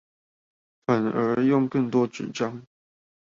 [0.87, 2.65] 反而用更多紙張